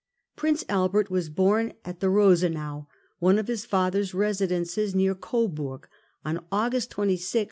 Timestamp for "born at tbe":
1.29-2.11